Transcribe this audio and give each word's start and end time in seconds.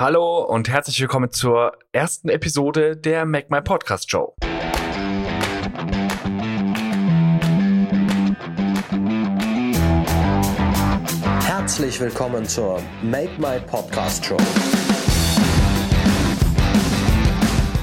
Hallo 0.00 0.44
und 0.44 0.68
herzlich 0.68 1.00
willkommen 1.00 1.32
zur 1.32 1.72
ersten 1.90 2.28
Episode 2.28 2.96
der 2.96 3.26
Make 3.26 3.48
My 3.50 3.60
Podcast 3.60 4.08
Show. 4.08 4.32
Herzlich 11.44 11.98
willkommen 11.98 12.46
zur 12.46 12.80
Make 13.02 13.32
My 13.38 13.58
Podcast 13.66 14.24
Show. 14.24 14.36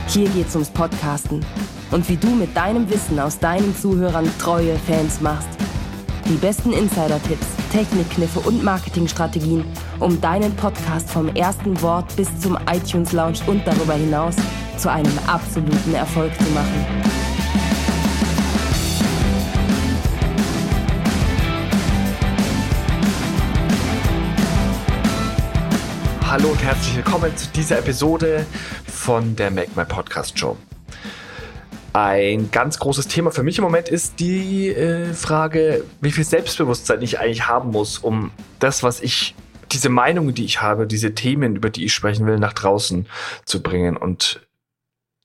Hier 0.08 0.30
geht's 0.30 0.56
ums 0.56 0.70
Podcasten 0.70 1.46
und 1.92 2.08
wie 2.08 2.16
du 2.16 2.30
mit 2.30 2.56
deinem 2.56 2.90
Wissen 2.90 3.20
aus 3.20 3.40
deinen 3.40 3.76
Zuhörern 3.76 4.32
treue 4.40 4.78
Fans 4.78 5.20
machst. 5.20 5.50
Die 6.30 6.38
besten 6.38 6.72
Insider-Tipps, 6.72 7.55
Technikkniffe 7.76 8.40
und 8.40 8.64
Marketingstrategien, 8.64 9.66
um 10.00 10.22
deinen 10.22 10.56
Podcast 10.56 11.10
vom 11.10 11.28
ersten 11.36 11.82
Wort 11.82 12.16
bis 12.16 12.30
zum 12.40 12.58
iTunes 12.72 13.12
Lounge 13.12 13.40
und 13.48 13.68
darüber 13.68 13.96
hinaus 13.96 14.38
zu 14.78 14.90
einem 14.90 15.12
absoluten 15.28 15.94
Erfolg 15.94 16.32
zu 16.38 16.50
machen. 16.52 16.86
Hallo 26.26 26.48
und 26.48 26.64
herzlich 26.64 26.96
willkommen 26.96 27.36
zu 27.36 27.50
dieser 27.50 27.80
Episode 27.80 28.46
von 28.88 29.36
der 29.36 29.52
Make 29.52 29.72
My 29.76 29.84
Podcast 29.84 30.40
Show. 30.40 30.56
Ein 31.96 32.52
ganz 32.52 32.78
großes 32.80 33.08
Thema 33.08 33.32
für 33.32 33.42
mich 33.42 33.58
im 33.58 33.64
Moment 33.64 33.88
ist 33.88 34.20
die 34.20 34.68
äh, 34.68 35.14
Frage, 35.14 35.86
wie 36.02 36.12
viel 36.12 36.26
Selbstbewusstsein 36.26 37.02
ich 37.02 37.22
eigentlich 37.22 37.48
haben 37.48 37.72
muss, 37.72 38.00
um 38.00 38.32
das, 38.60 38.84
was 38.84 39.00
ich, 39.00 39.34
diese 39.72 39.88
Meinungen, 39.88 40.36
die 40.36 40.44
ich 40.44 40.62
habe, 40.62 40.88
diese 40.88 41.16
Themen, 41.16 41.56
über 41.56 41.70
die 41.70 41.86
ich 41.86 41.94
sprechen 41.94 42.28
will, 42.28 42.38
nach 42.38 42.52
draußen 42.52 43.08
zu 43.46 43.64
bringen 43.64 43.96
und 43.96 44.46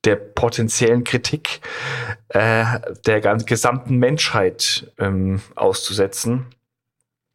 der 0.05 0.15
potenziellen 0.15 1.03
Kritik 1.03 1.61
äh, 2.29 2.65
der 3.05 3.21
ganzen, 3.21 3.47
gesamten 3.47 3.97
Menschheit 3.97 4.93
ähm, 4.97 5.43
auszusetzen. 5.57 6.47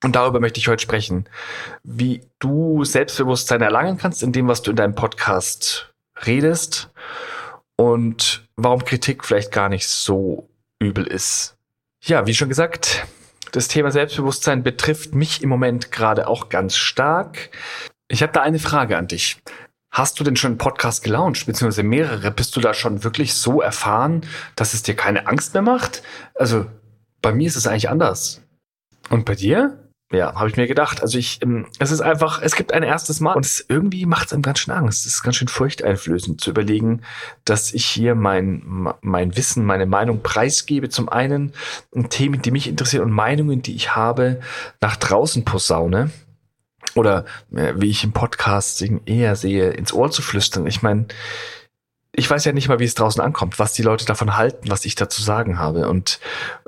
Und 0.02 0.16
darüber 0.16 0.40
möchte 0.40 0.62
ich 0.62 0.70
heute 0.70 0.82
sprechen, 0.82 1.28
wie 1.84 2.22
du 2.40 2.86
Selbstbewusstsein 2.86 3.62
erlangen 3.62 3.98
kannst 3.98 4.24
in 4.24 4.32
dem, 4.32 4.48
was 4.48 4.62
du 4.62 4.72
in 4.72 4.78
deinem 4.78 4.96
Podcast 4.96 5.94
redest 6.26 6.90
und 7.78 8.48
warum 8.56 8.84
Kritik 8.86 9.26
vielleicht 9.26 9.52
gar 9.52 9.70
nicht 9.70 9.88
so 9.88 10.50
übel 10.80 11.08
ist. 11.08 11.58
Ja, 12.04 12.28
wie 12.28 12.34
schon 12.34 12.50
gesagt, 12.50 13.06
das 13.52 13.68
Thema 13.68 13.92
Selbstbewusstsein 13.92 14.64
betrifft 14.64 15.16
mich 15.16 15.42
im 15.42 15.50
Moment 15.50 15.92
gerade 15.92 16.28
auch 16.28 16.50
ganz 16.50 16.76
stark. 16.76 17.50
Ich 18.08 18.22
habe 18.22 18.34
da 18.34 18.42
eine 18.42 18.60
Frage 18.60 18.98
an 18.98 19.08
dich. 19.08 19.42
Hast 19.92 20.20
du 20.20 20.26
denn 20.26 20.36
schon 20.36 20.52
einen 20.52 20.58
Podcast 20.58 21.04
gelauncht, 21.04 21.46
beziehungsweise 21.46 21.84
mehrere? 21.84 22.32
Bist 22.32 22.56
du 22.56 22.60
da 22.60 22.74
schon 22.74 23.04
wirklich 23.06 23.34
so 23.34 23.62
erfahren, 23.62 24.28
dass 24.58 24.74
es 24.74 24.84
dir 24.84 24.96
keine 24.96 25.28
Angst 25.28 25.54
mehr 25.54 25.64
macht? 25.64 26.04
Also 26.36 26.66
bei 27.22 27.32
mir 27.32 27.48
ist 27.48 27.56
es 27.56 27.66
eigentlich 27.66 27.90
anders. 27.90 28.42
Und 29.10 29.24
bei 29.26 29.36
dir? 29.36 29.85
Ja, 30.12 30.36
habe 30.36 30.50
ich 30.50 30.56
mir 30.56 30.68
gedacht. 30.68 31.02
Also 31.02 31.18
ich, 31.18 31.42
ähm, 31.42 31.66
es 31.80 31.92
ist 31.92 32.02
einfach, 32.02 32.40
es 32.42 32.56
gibt 32.56 32.74
ein 32.74 32.84
erstes 32.84 33.20
Mal 33.22 33.34
und 33.34 33.46
es 33.46 33.66
irgendwie 33.68 34.06
macht 34.06 34.28
es 34.28 34.34
einem 34.34 34.44
ganz 34.44 34.60
schön 34.60 34.74
Angst. 34.74 35.06
Es 35.06 35.14
ist 35.14 35.24
ganz 35.24 35.36
schön 35.36 35.48
furchteinflößend 35.48 36.40
zu 36.40 36.52
überlegen, 36.52 37.02
dass 37.44 37.74
ich 37.74 37.86
hier 37.86 38.14
mein, 38.14 38.94
mein 39.02 39.36
Wissen, 39.36 39.66
meine 39.66 39.88
Meinung 39.88 40.22
preisgebe. 40.22 40.90
Zum 40.90 41.10
einen 41.10 41.54
Themen, 42.10 42.42
die 42.42 42.52
mich 42.52 42.68
interessieren 42.68 43.04
und 43.04 43.12
Meinungen, 43.12 43.64
die 43.64 43.76
ich 43.76 43.96
habe, 43.96 44.42
nach 44.80 44.96
draußen 44.96 45.44
posaune. 45.44 46.12
Oder 46.94 47.26
äh, 47.54 47.74
wie 47.76 47.90
ich 47.90 48.04
im 48.04 48.14
Podcasting 48.14 49.02
eher 49.06 49.36
sehe, 49.36 49.72
ins 49.72 49.92
Ohr 49.92 50.12
zu 50.12 50.22
flüstern. 50.22 50.68
Ich 50.68 50.84
meine, 50.84 51.08
ich 52.14 52.30
weiß 52.30 52.46
ja 52.46 52.54
nicht 52.54 52.70
mal, 52.70 52.80
wie 52.80 52.86
es 52.86 52.96
draußen 52.96 53.22
ankommt, 53.22 53.60
was 53.60 53.74
die 53.74 53.82
Leute 53.82 54.06
davon 54.06 54.38
halten, 54.38 54.70
was 54.70 54.86
ich 54.86 54.96
dazu 54.96 55.22
sagen 55.22 55.58
habe. 55.60 55.90
Und 55.90 56.20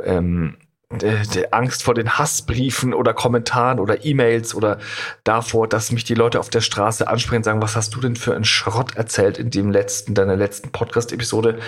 ähm, 0.03 0.57
der 0.89 1.53
Angst 1.53 1.83
vor 1.83 1.93
den 1.93 2.17
Hassbriefen 2.17 2.93
oder 2.93 3.13
Kommentaren 3.13 3.79
oder 3.79 4.05
E-Mails 4.05 4.55
oder 4.55 4.79
davor, 5.25 5.67
dass 5.67 5.91
mich 5.91 6.05
die 6.05 6.13
Leute 6.13 6.39
auf 6.39 6.49
der 6.49 6.61
Straße 6.61 7.07
ansprechen 7.07 7.37
und 7.37 7.43
sagen, 7.43 7.61
was 7.61 7.75
hast 7.75 7.93
du 7.93 7.99
denn 7.99 8.15
für 8.15 8.33
einen 8.33 8.45
Schrott 8.45 8.95
erzählt 8.95 9.37
in 9.37 9.49
dem 9.49 9.69
letzten, 9.69 10.13
deiner 10.13 10.37
letzten 10.37 10.71
Podcast-Episode? 10.71 11.59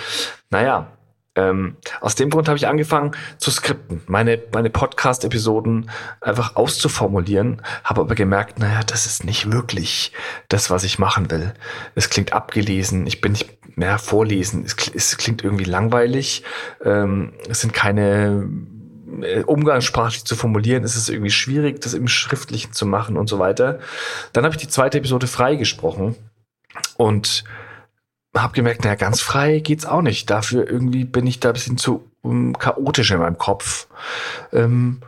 Naja, 0.48 0.90
ähm, 1.36 1.76
aus 2.00 2.14
dem 2.14 2.30
Grund 2.30 2.48
habe 2.48 2.56
ich 2.56 2.66
angefangen 2.66 3.12
zu 3.38 3.50
skripten, 3.50 4.00
meine, 4.06 4.42
meine 4.52 4.70
Podcast-Episoden 4.70 5.90
einfach 6.20 6.56
auszuformulieren, 6.56 7.62
habe 7.84 8.00
aber 8.00 8.14
gemerkt, 8.14 8.58
naja, 8.58 8.80
das 8.84 9.06
ist 9.06 9.24
nicht 9.24 9.52
wirklich 9.52 10.12
das, 10.48 10.70
was 10.70 10.82
ich 10.82 10.98
machen 10.98 11.30
will. 11.30 11.52
Es 11.94 12.10
klingt 12.10 12.32
abgelesen, 12.32 13.06
ich 13.06 13.20
bin 13.20 13.32
nicht 13.32 13.76
mehr 13.76 13.98
vorlesen, 13.98 14.64
es, 14.64 14.74
es 14.92 15.18
klingt 15.18 15.44
irgendwie 15.44 15.64
langweilig, 15.64 16.42
ähm, 16.84 17.34
es 17.48 17.60
sind 17.60 17.74
keine 17.74 18.48
äh, 18.48 18.79
umgangssprachlich 19.46 20.24
zu 20.24 20.36
formulieren, 20.36 20.84
ist 20.84 20.96
es 20.96 21.08
irgendwie 21.08 21.30
schwierig, 21.30 21.80
das 21.80 21.94
im 21.94 22.08
Schriftlichen 22.08 22.72
zu 22.72 22.86
machen 22.86 23.16
und 23.16 23.28
so 23.28 23.38
weiter. 23.38 23.80
Dann 24.32 24.44
habe 24.44 24.54
ich 24.54 24.60
die 24.60 24.68
zweite 24.68 24.98
Episode 24.98 25.26
freigesprochen 25.26 26.16
und 26.96 27.44
habe 28.36 28.52
gemerkt, 28.52 28.84
naja, 28.84 28.94
ganz 28.94 29.20
frei 29.20 29.58
geht's 29.58 29.86
auch 29.86 30.02
nicht. 30.02 30.30
Dafür 30.30 30.68
irgendwie 30.68 31.04
bin 31.04 31.26
ich 31.26 31.40
da 31.40 31.48
ein 31.48 31.54
bisschen 31.54 31.78
zu 31.78 32.10
um, 32.22 32.56
chaotisch 32.56 33.10
in 33.10 33.18
meinem 33.18 33.38
Kopf. 33.38 33.88
Ähm, 34.52 35.00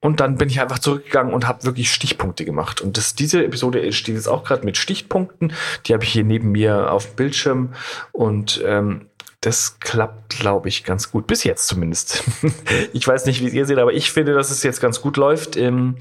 und 0.00 0.20
dann 0.20 0.36
bin 0.36 0.48
ich 0.48 0.60
einfach 0.60 0.78
zurückgegangen 0.78 1.32
und 1.32 1.48
habe 1.48 1.64
wirklich 1.64 1.90
Stichpunkte 1.90 2.44
gemacht. 2.44 2.80
Und 2.80 2.96
das, 2.96 3.14
diese 3.14 3.44
Episode 3.44 3.82
entsteht 3.82 4.14
jetzt 4.14 4.28
auch 4.28 4.44
gerade 4.44 4.64
mit 4.64 4.76
Stichpunkten. 4.76 5.52
Die 5.86 5.94
habe 5.94 6.04
ich 6.04 6.10
hier 6.10 6.24
neben 6.24 6.52
mir 6.52 6.92
auf 6.92 7.06
dem 7.06 7.16
Bildschirm. 7.16 7.72
Und 8.12 8.62
ähm, 8.64 9.06
das 9.46 9.78
klappt, 9.78 10.40
glaube 10.40 10.68
ich, 10.68 10.82
ganz 10.82 11.12
gut. 11.12 11.28
Bis 11.28 11.44
jetzt 11.44 11.68
zumindest. 11.68 12.24
ich 12.92 13.06
weiß 13.06 13.26
nicht, 13.26 13.40
wie 13.40 13.48
ihr 13.48 13.64
seht, 13.64 13.78
aber 13.78 13.92
ich 13.92 14.10
finde, 14.10 14.34
dass 14.34 14.50
es 14.50 14.64
jetzt 14.64 14.80
ganz 14.80 15.00
gut 15.00 15.16
läuft. 15.16 15.56
Ähm, 15.56 15.98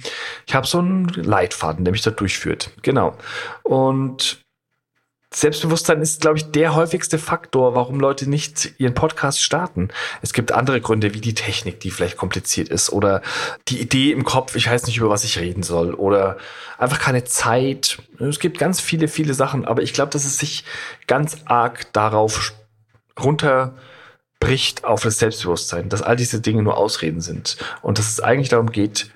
ich 0.48 0.56
habe 0.56 0.66
so 0.66 0.80
einen 0.80 1.08
Leitfaden, 1.10 1.86
der 1.86 1.92
mich 1.92 2.02
da 2.02 2.10
durchführt. 2.10 2.72
Genau. 2.82 3.16
Und 3.62 4.44
Selbstbewusstsein 5.32 6.02
ist, 6.02 6.22
glaube 6.22 6.38
ich, 6.38 6.50
der 6.52 6.74
häufigste 6.74 7.20
Faktor, 7.20 7.76
warum 7.76 8.00
Leute 8.00 8.28
nicht 8.28 8.74
ihren 8.80 8.96
Podcast 8.96 9.44
starten. 9.44 9.90
Es 10.24 10.34
gibt 10.34 10.52
andere 10.52 10.82
Gründe, 10.82 11.14
wie 11.14 11.22
die 11.22 11.36
Technik, 11.36 11.80
die 11.82 11.92
vielleicht 11.92 12.18
kompliziert 12.18 12.70
ist, 12.70 12.92
oder 12.92 13.22
die 13.68 13.80
Idee 13.80 14.12
im 14.12 14.24
Kopf, 14.24 14.56
ich 14.56 14.68
weiß 14.68 14.88
nicht, 14.88 14.98
über 14.98 15.10
was 15.10 15.24
ich 15.24 15.38
reden 15.38 15.62
soll, 15.62 15.94
oder 15.94 16.38
einfach 16.80 17.00
keine 17.00 17.26
Zeit. 17.26 18.00
Es 18.18 18.40
gibt 18.40 18.58
ganz 18.58 18.80
viele, 18.80 19.08
viele 19.08 19.36
Sachen, 19.36 19.66
aber 19.66 19.84
ich 19.84 19.94
glaube, 19.94 20.12
dass 20.12 20.26
es 20.26 20.40
sich 20.40 20.64
ganz 21.06 21.38
arg 21.46 21.92
darauf 21.94 22.54
runterbricht 23.20 24.84
auf 24.84 25.04
das 25.04 25.20
Selbstbewusstsein, 25.20 25.90
dass 25.90 26.02
all 26.02 26.16
diese 26.16 26.42
Dinge 26.42 26.64
nur 26.64 26.78
Ausreden 26.78 27.22
sind 27.22 27.58
und 27.82 27.98
dass 27.98 28.10
es 28.10 28.20
eigentlich 28.20 28.50
darum 28.50 28.72
geht, 28.72 29.12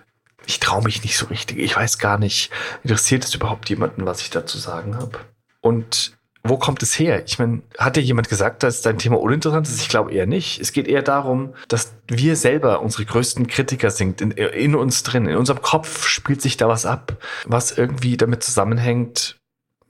ich 0.45 0.59
traue 0.59 0.83
mich 0.83 1.03
nicht 1.03 1.17
so 1.17 1.27
richtig, 1.27 1.59
ich 1.59 1.75
weiß 1.75 1.99
gar 1.99 2.17
nicht, 2.17 2.51
interessiert 2.83 3.23
es 3.23 3.35
überhaupt 3.35 3.69
jemanden, 3.69 4.05
was 4.05 4.21
ich 4.21 4.29
dazu 4.29 4.57
sagen 4.57 4.95
habe? 4.97 5.19
Und 5.61 6.17
wo 6.43 6.57
kommt 6.57 6.81
es 6.81 6.97
her? 6.97 7.23
Ich 7.25 7.37
meine, 7.37 7.61
hat 7.77 7.97
dir 7.97 8.01
jemand 8.01 8.29
gesagt, 8.29 8.63
dass 8.63 8.81
dein 8.81 8.97
Thema 8.97 9.19
uninteressant 9.19 9.67
ist? 9.67 9.81
Ich 9.81 9.89
glaube 9.89 10.11
eher 10.11 10.25
nicht. 10.25 10.59
Es 10.59 10.71
geht 10.71 10.87
eher 10.87 11.01
darum, 11.01 11.53
dass 11.67 11.93
wir 12.07 12.35
selber 12.35 12.81
unsere 12.81 13.05
größten 13.05 13.47
Kritiker 13.47 13.91
sind, 13.91 14.21
in, 14.21 14.31
in 14.31 14.75
uns 14.75 15.03
drin. 15.03 15.27
In 15.27 15.35
unserem 15.35 15.61
Kopf 15.61 16.07
spielt 16.07 16.41
sich 16.41 16.55
da 16.55 16.67
was 16.69 16.85
ab, 16.85 17.17
was 17.45 17.77
irgendwie 17.77 18.15
damit 18.15 18.41
zusammenhängt, 18.41 19.38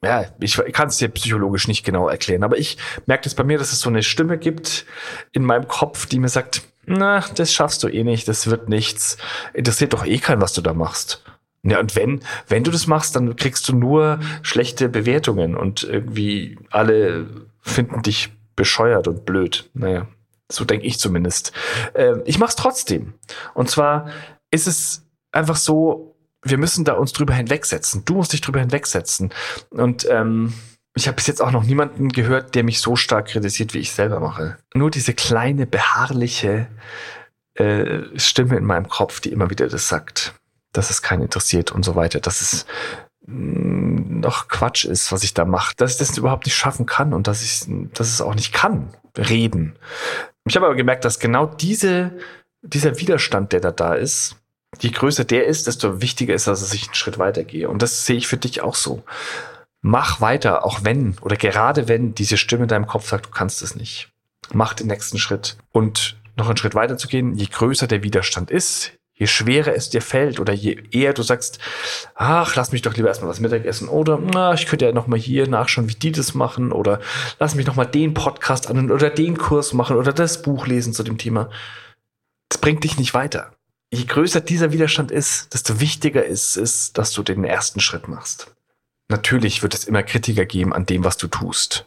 ja, 0.04 0.26
ich 0.40 0.56
kann 0.74 0.88
es 0.88 0.98
dir 0.98 1.10
psychologisch 1.10 1.68
nicht 1.68 1.84
genau 1.86 2.08
erklären, 2.08 2.44
aber 2.44 2.58
ich 2.58 2.78
merke 3.06 3.24
das 3.24 3.36
bei 3.36 3.44
mir, 3.44 3.58
dass 3.58 3.74
es 3.74 3.82
so 3.82 3.90
eine 3.90 4.04
Stimme 4.04 4.38
gibt 4.38 4.86
in 5.32 5.44
meinem 5.44 5.68
Kopf, 5.68 6.06
die 6.06 6.20
mir 6.20 6.30
sagt, 6.30 6.62
na, 6.86 7.24
das 7.36 7.54
schaffst 7.54 7.84
du 7.84 7.88
eh 7.88 8.04
nicht, 8.04 8.28
das 8.28 8.48
wird 8.48 8.70
nichts. 8.70 9.18
Interessiert 9.54 9.94
doch 9.94 10.06
eh 10.06 10.18
keinen, 10.18 10.42
was 10.42 10.54
du 10.54 10.62
da 10.62 10.74
machst. 10.74 11.24
Ja, 11.64 11.80
und 11.80 11.96
wenn, 11.96 12.22
wenn 12.48 12.64
du 12.64 12.72
das 12.72 12.88
machst, 12.88 13.16
dann 13.16 13.36
kriegst 13.36 13.68
du 13.68 13.76
nur 13.76 14.20
schlechte 14.42 14.88
Bewertungen 14.88 15.56
und 15.56 15.84
irgendwie 15.84 16.58
alle 16.72 17.28
finden 17.62 18.02
dich 18.02 18.32
bescheuert 18.56 19.08
und 19.08 19.26
blöd. 19.26 19.70
Naja, 19.74 20.08
so 20.50 20.64
denke 20.66 20.86
ich 20.86 21.00
zumindest. 21.00 21.52
Äh, 21.94 22.16
ich 22.26 22.40
mach's 22.40 22.56
trotzdem. 22.56 23.14
Und 23.54 23.70
zwar 23.70 24.10
ist 24.52 24.68
es 24.68 25.06
einfach 25.32 25.58
so, 25.58 26.16
wir 26.44 26.58
müssen 26.58 26.86
da 26.86 26.94
uns 26.94 27.14
drüber 27.14 27.34
hinwegsetzen. 27.34 28.06
Du 28.06 28.16
musst 28.16 28.34
dich 28.34 28.42
drüber 28.42 28.60
hinwegsetzen. 28.60 29.34
Und 29.70 30.08
ähm, 30.10 30.54
ich 30.96 31.08
habe 31.08 31.16
bis 31.16 31.28
jetzt 31.28 31.42
auch 31.42 31.52
noch 31.52 31.64
niemanden 31.64 32.10
gehört, 32.10 32.56
der 32.56 32.64
mich 32.64 32.80
so 32.80 32.96
stark 32.96 33.28
kritisiert, 33.28 33.74
wie 33.74 33.80
ich 33.80 33.92
selber 33.92 34.20
mache. 34.20 34.58
Nur 34.74 34.92
diese 34.92 35.14
kleine, 35.14 35.66
beharrliche 35.66 36.68
äh, 37.56 38.00
Stimme 38.16 38.58
in 38.58 38.66
meinem 38.66 38.90
Kopf, 38.90 39.20
die 39.20 39.32
immer 39.32 39.50
wieder 39.50 39.68
das 39.68 39.88
sagt, 39.88 40.34
dass 40.72 40.90
es 40.90 41.02
keinen 41.02 41.24
interessiert 41.24 41.72
und 41.72 41.84
so 41.84 41.96
weiter, 41.96 42.20
dass 42.20 42.42
es 42.42 42.66
mm, 43.26 44.20
noch 44.20 44.48
Quatsch 44.48 44.86
ist, 44.86 45.12
was 45.12 45.24
ich 45.24 45.34
da 45.34 45.46
mache, 45.46 45.76
dass 45.76 45.94
ich 45.94 45.98
das 45.98 46.18
überhaupt 46.18 46.46
nicht 46.46 46.56
schaffen 46.56 46.86
kann 46.86 47.14
und 47.14 47.28
dass 47.28 47.44
ich, 47.44 47.66
dass 47.94 48.08
es 48.08 48.22
auch 48.22 48.36
nicht 48.36 48.54
kann, 48.54 48.94
reden. 49.18 49.78
Ich 50.46 50.56
habe 50.56 50.66
aber 50.66 50.76
gemerkt, 50.76 51.06
dass 51.06 51.20
genau 51.20 51.46
diese, 51.46 52.18
dieser 52.62 53.00
Widerstand, 53.00 53.52
der 53.52 53.60
da 53.60 53.72
da 53.72 53.94
ist, 53.94 54.39
je 54.80 54.92
größer 54.92 55.26
der 55.26 55.46
ist, 55.46 55.68
desto 55.68 56.02
wichtiger 56.02 56.34
ist, 56.34 56.48
dass 56.48 56.74
ich 56.74 56.86
einen 56.86 56.96
Schritt 56.96 57.20
weitergehe. 57.20 57.70
Und 57.70 57.82
das 57.82 58.06
sehe 58.06 58.18
ich 58.18 58.28
für 58.28 58.38
dich 58.38 58.62
auch 58.62 58.76
so. 58.76 59.04
Mach 59.82 60.20
weiter, 60.22 60.66
auch 60.66 60.84
wenn 60.84 61.18
oder 61.22 61.38
gerade 61.38 61.88
wenn 61.88 62.14
diese 62.14 62.38
Stimme 62.38 62.64
in 62.64 62.70
deinem 62.70 62.88
Kopf 62.88 63.10
sagt, 63.10 63.28
du 63.28 63.30
kannst 63.30 63.62
es 63.62 63.76
nicht. 63.76 64.10
Mach 64.52 64.74
den 64.74 64.88
nächsten 64.88 65.18
Schritt. 65.18 65.58
Und 65.72 66.18
noch 66.36 66.48
einen 66.48 66.58
Schritt 66.58 66.76
weiter 66.76 66.98
zu 66.98 67.08
gehen, 67.08 67.36
je 67.36 67.46
größer 67.46 67.88
der 67.88 68.04
Widerstand 68.04 68.50
ist, 68.52 68.94
je 69.14 69.28
schwerer 69.28 69.76
es 69.76 69.90
dir 69.90 70.02
fällt 70.02 70.40
oder 70.40 70.54
je 70.54 70.82
eher 70.92 71.14
du 71.14 71.22
sagst, 71.22 71.60
ach, 72.16 72.56
lass 72.56 72.72
mich 72.72 72.82
doch 72.82 72.96
lieber 72.96 73.10
erstmal 73.10 73.30
was 73.30 73.42
Mittagessen 73.42 73.90
oder 73.90 74.18
na, 74.18 74.54
ich 74.54 74.66
könnte 74.66 74.86
ja 74.86 74.92
noch 74.94 75.08
mal 75.08 75.20
hier 75.20 75.48
nachschauen, 75.48 75.90
wie 75.90 75.96
die 75.96 76.14
das 76.14 76.34
machen 76.34 76.72
oder 76.72 77.00
lass 77.38 77.56
mich 77.56 77.68
noch 77.68 77.76
mal 77.76 77.86
den 77.86 78.14
Podcast 78.14 78.70
an 78.70 78.92
oder 78.92 79.10
den 79.10 79.38
Kurs 79.38 79.74
machen 79.74 79.98
oder 79.98 80.14
das 80.14 80.42
Buch 80.42 80.66
lesen 80.68 80.94
zu 80.94 81.04
dem 81.04 81.18
Thema. 81.18 81.50
Das 82.48 82.60
bringt 82.60 82.84
dich 82.84 82.98
nicht 82.98 83.14
weiter. 83.14 83.52
Je 83.92 84.06
größer 84.06 84.42
dieser 84.42 84.72
Widerstand 84.72 85.12
ist, 85.12 85.54
desto 85.54 85.80
wichtiger 85.80 86.24
ist 86.24 86.58
es, 86.58 86.94
dass 86.94 87.12
du 87.12 87.24
den 87.24 87.44
ersten 87.44 87.80
Schritt 87.80 88.08
machst. 88.08 88.54
Natürlich 89.08 89.64
wird 89.64 89.74
es 89.74 89.86
immer 89.86 90.04
Kritiker 90.04 90.46
geben 90.46 90.74
an 90.74 90.86
dem, 90.86 91.04
was 91.04 91.18
du 91.18 91.28
tust. 91.28 91.86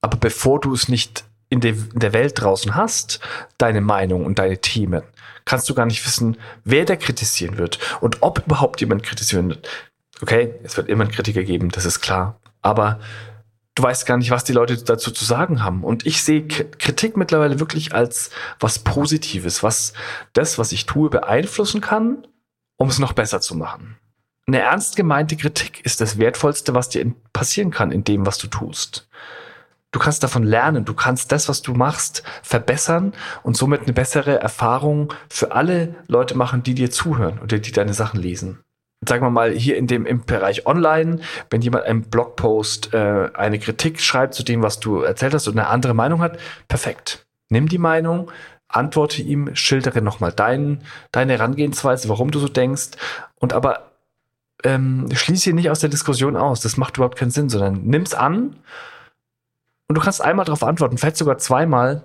Aber 0.00 0.16
bevor 0.16 0.60
du 0.60 0.72
es 0.72 0.88
nicht 0.88 1.24
in, 1.50 1.60
der 1.60 2.12
Welt 2.12 2.40
draußen 2.40 2.74
hast, 2.74 3.20
deine 3.58 3.82
Meinung 3.82 4.24
und 4.24 4.38
deine 4.38 4.58
Themen, 4.58 5.02
kannst 5.44 5.68
du 5.68 5.74
gar 5.74 5.86
nicht 5.86 6.04
wissen, 6.06 6.38
wer 6.64 6.86
der 6.86 6.96
kritisieren 6.96 7.58
wird 7.58 7.78
und 8.00 8.22
ob 8.22 8.44
überhaupt 8.46 8.80
jemand 8.80 9.02
kritisieren 9.02 9.50
wird. 9.50 9.68
Okay, 10.22 10.54
es 10.62 10.76
wird 10.78 10.88
immer 10.88 11.04
einen 11.04 11.12
Kritiker 11.12 11.42
geben, 11.42 11.70
das 11.70 11.84
ist 11.84 12.00
klar. 12.00 12.40
Aber 12.62 13.00
du 13.74 13.82
weißt 13.82 14.06
gar 14.06 14.16
nicht, 14.16 14.30
was 14.30 14.44
die 14.44 14.52
Leute 14.52 14.76
dazu 14.82 15.10
zu 15.10 15.24
sagen 15.24 15.62
haben. 15.62 15.84
Und 15.84 16.06
ich 16.06 16.22
sehe 16.22 16.46
Kritik 16.46 17.16
mittlerweile 17.16 17.60
wirklich 17.60 17.94
als 17.94 18.30
was 18.60 18.78
Positives, 18.78 19.62
was 19.62 19.92
das, 20.32 20.58
was 20.58 20.72
ich 20.72 20.86
tue, 20.86 21.10
beeinflussen 21.10 21.80
kann, 21.80 22.26
um 22.76 22.88
es 22.88 22.98
noch 22.98 23.12
besser 23.12 23.40
zu 23.40 23.54
machen. 23.54 23.96
Eine 24.46 24.60
ernst 24.60 24.96
gemeinte 24.96 25.36
Kritik 25.36 25.84
ist 25.84 26.00
das 26.00 26.18
Wertvollste, 26.18 26.74
was 26.74 26.90
dir 26.90 27.14
passieren 27.32 27.70
kann 27.70 27.90
in 27.90 28.04
dem, 28.04 28.26
was 28.26 28.38
du 28.38 28.46
tust. 28.46 29.08
Du 29.90 30.00
kannst 30.00 30.22
davon 30.22 30.42
lernen, 30.42 30.84
du 30.84 30.92
kannst 30.92 31.30
das, 31.30 31.48
was 31.48 31.62
du 31.62 31.72
machst, 31.72 32.24
verbessern 32.42 33.14
und 33.42 33.56
somit 33.56 33.82
eine 33.82 33.92
bessere 33.92 34.40
Erfahrung 34.40 35.12
für 35.30 35.52
alle 35.52 35.94
Leute 36.08 36.36
machen, 36.36 36.64
die 36.64 36.74
dir 36.74 36.90
zuhören 36.90 37.38
oder 37.38 37.58
die 37.58 37.72
deine 37.72 37.94
Sachen 37.94 38.20
lesen. 38.20 38.63
Sagen 39.08 39.24
wir 39.24 39.30
mal, 39.30 39.52
hier 39.52 39.76
in 39.76 39.86
dem 39.86 40.06
im 40.06 40.24
Bereich 40.24 40.66
Online, 40.66 41.20
wenn 41.50 41.62
jemand 41.62 41.84
einen 41.84 42.02
Blogpost, 42.02 42.94
äh, 42.94 43.30
eine 43.34 43.58
Kritik 43.58 44.00
schreibt 44.00 44.34
zu 44.34 44.42
dem, 44.42 44.62
was 44.62 44.80
du 44.80 45.02
erzählt 45.02 45.34
hast 45.34 45.48
und 45.48 45.58
eine 45.58 45.68
andere 45.68 45.94
Meinung 45.94 46.20
hat, 46.20 46.38
perfekt. 46.68 47.26
Nimm 47.48 47.68
die 47.68 47.78
Meinung, 47.78 48.30
antworte 48.68 49.22
ihm, 49.22 49.54
schildere 49.54 50.02
nochmal 50.02 50.32
dein, 50.32 50.82
deine 51.12 51.34
Herangehensweise, 51.34 52.08
warum 52.08 52.30
du 52.30 52.38
so 52.38 52.48
denkst 52.48 52.92
und 53.36 53.52
aber 53.52 53.90
ähm, 54.64 55.08
schließe 55.12 55.50
ihn 55.50 55.56
nicht 55.56 55.70
aus 55.70 55.80
der 55.80 55.90
Diskussion 55.90 56.36
aus. 56.36 56.60
Das 56.60 56.76
macht 56.76 56.96
überhaupt 56.96 57.18
keinen 57.18 57.30
Sinn, 57.30 57.48
sondern 57.48 57.82
nimm's 57.84 58.14
an 58.14 58.56
und 59.88 59.96
du 59.96 60.00
kannst 60.00 60.22
einmal 60.22 60.44
darauf 60.44 60.64
antworten, 60.64 60.98
vielleicht 60.98 61.16
sogar 61.16 61.38
zweimal. 61.38 62.02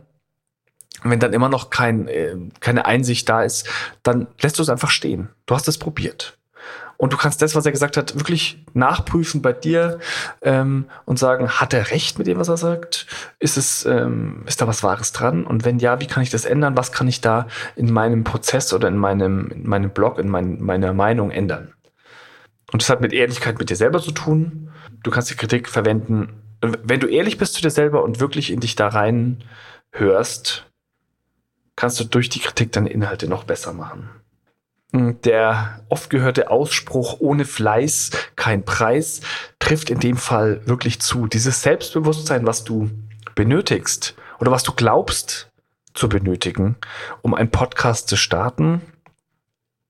Wenn 1.04 1.20
dann 1.20 1.32
immer 1.32 1.48
noch 1.48 1.70
kein, 1.70 2.10
äh, 2.10 2.36
keine 2.60 2.86
Einsicht 2.86 3.30
da 3.30 3.44
ist, 3.44 3.70
dann 4.04 4.28
lässt 4.42 4.60
du 4.60 4.64
es 4.64 4.70
einfach 4.70 4.90
stehen. 4.90 5.30
Du 5.46 5.56
hast 5.56 5.68
es 5.70 5.78
probiert. 5.78 6.39
Und 7.00 7.14
du 7.14 7.18
kannst 7.18 7.42
das, 7.42 7.56
was 7.56 7.66
er 7.66 7.72
gesagt 7.72 7.96
hat, 7.96 8.14
wirklich 8.16 8.62
nachprüfen 8.74 9.42
bei 9.42 9.54
dir 9.54 10.00
ähm, 10.42 10.84
und 11.06 11.18
sagen, 11.18 11.48
hat 11.48 11.74
er 11.74 11.92
recht 11.92 12.18
mit 12.18 12.28
dem, 12.28 12.38
was 12.38 12.50
er 12.50 12.58
sagt? 12.58 13.08
Ist 13.40 13.56
es, 13.56 13.86
ähm, 13.86 14.44
ist 14.48 14.60
da 14.60 14.68
was 14.68 14.84
Wahres 14.84 15.14
dran? 15.14 15.46
Und 15.46 15.64
wenn 15.64 15.80
ja, 15.80 16.02
wie 16.02 16.08
kann 16.08 16.24
ich 16.24 16.30
das 16.30 16.44
ändern? 16.44 16.76
Was 16.76 16.92
kann 16.92 17.08
ich 17.08 17.22
da 17.22 17.48
in 17.78 17.90
meinem 17.94 18.26
Prozess 18.26 18.74
oder 18.74 18.90
in 18.90 18.98
meinem, 18.98 19.50
in 19.50 19.66
meinem 19.66 19.92
Blog, 19.92 20.20
in 20.20 20.28
mein, 20.28 20.62
meiner 20.62 20.92
Meinung 20.92 21.32
ändern? 21.32 21.74
Und 22.74 22.82
das 22.82 22.90
hat 22.90 23.00
mit 23.00 23.14
Ehrlichkeit 23.14 23.60
mit 23.60 23.70
dir 23.70 23.78
selber 23.78 24.02
zu 24.02 24.12
tun. 24.12 24.70
Du 25.02 25.10
kannst 25.10 25.30
die 25.30 25.36
Kritik 25.36 25.70
verwenden, 25.70 26.34
wenn 26.62 27.00
du 27.00 27.08
ehrlich 27.08 27.38
bist 27.38 27.54
zu 27.54 27.62
dir 27.62 27.72
selber 27.72 28.04
und 28.04 28.20
wirklich 28.20 28.52
in 28.52 28.60
dich 28.60 28.76
da 28.76 28.90
rein 28.90 29.42
hörst, 29.94 30.66
kannst 31.78 31.98
du 32.02 32.04
durch 32.04 32.28
die 32.28 32.40
Kritik 32.40 32.74
deine 32.74 32.90
Inhalte 32.90 33.30
noch 33.30 33.46
besser 33.46 33.72
machen. 33.72 34.10
Der 34.92 35.82
oft 35.90 36.10
gehörte 36.10 36.50
Ausspruch 36.50 37.18
ohne 37.20 37.46
Fleiß 37.46 38.10
kein 38.36 38.66
Preis 38.66 39.22
trifft 39.60 39.92
in 39.92 40.00
dem 40.00 40.18
Fall 40.18 40.66
wirklich 40.66 41.00
zu. 41.00 41.28
Dieses 41.28 41.62
Selbstbewusstsein, 41.62 42.48
was 42.48 42.64
du 42.64 42.90
benötigst 43.36 44.16
oder 44.40 44.52
was 44.52 44.64
du 44.64 44.72
glaubst 44.74 45.52
zu 45.94 46.10
benötigen, 46.10 46.76
um 47.22 47.36
einen 47.36 47.52
Podcast 47.52 48.10
zu 48.10 48.16
starten, 48.16 48.82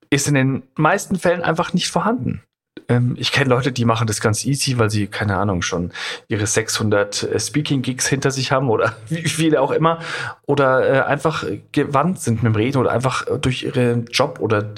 ist 0.09 0.27
in 0.27 0.33
den 0.33 0.63
meisten 0.75 1.17
Fällen 1.17 1.43
einfach 1.43 1.71
nicht 1.73 1.89
vorhanden. 1.89 2.43
Ähm, 2.89 3.15
ich 3.17 3.31
kenne 3.31 3.51
Leute, 3.51 3.71
die 3.71 3.85
machen 3.85 4.07
das 4.07 4.19
ganz 4.19 4.43
easy, 4.43 4.77
weil 4.79 4.89
sie, 4.89 5.07
keine 5.07 5.37
Ahnung, 5.37 5.61
schon 5.61 5.91
ihre 6.27 6.47
600 6.47 7.23
äh, 7.23 7.39
Speaking-Gigs 7.39 8.07
hinter 8.07 8.31
sich 8.31 8.51
haben 8.51 8.69
oder 8.69 8.95
wie 9.09 9.29
viele 9.29 9.61
auch 9.61 9.71
immer. 9.71 9.99
Oder 10.47 10.89
äh, 10.89 11.01
einfach 11.01 11.45
gewandt 11.71 12.19
sind 12.19 12.43
mit 12.43 12.53
dem 12.53 12.55
Reden 12.55 12.79
oder 12.79 12.91
einfach 12.91 13.25
durch 13.39 13.63
ihren 13.63 14.07
Job 14.07 14.39
oder 14.41 14.71